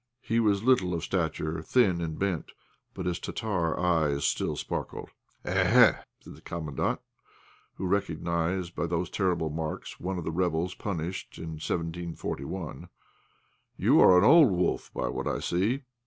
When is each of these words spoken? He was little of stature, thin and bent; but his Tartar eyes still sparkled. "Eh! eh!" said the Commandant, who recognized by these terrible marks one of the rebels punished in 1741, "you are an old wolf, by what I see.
He 0.23 0.39
was 0.39 0.63
little 0.63 0.95
of 0.95 1.03
stature, 1.03 1.61
thin 1.61 2.01
and 2.01 2.17
bent; 2.17 2.53
but 2.95 3.05
his 3.05 3.19
Tartar 3.19 3.79
eyes 3.79 4.25
still 4.25 4.55
sparkled. 4.55 5.11
"Eh! 5.45 5.51
eh!" 5.53 6.01
said 6.21 6.33
the 6.33 6.41
Commandant, 6.41 6.99
who 7.75 7.85
recognized 7.85 8.73
by 8.75 8.87
these 8.87 9.11
terrible 9.11 9.51
marks 9.51 9.99
one 9.99 10.17
of 10.17 10.23
the 10.23 10.31
rebels 10.31 10.73
punished 10.73 11.37
in 11.37 11.49
1741, 11.61 12.89
"you 13.77 13.99
are 13.99 14.17
an 14.17 14.23
old 14.23 14.49
wolf, 14.49 14.91
by 14.91 15.07
what 15.07 15.27
I 15.27 15.37
see. 15.39 15.83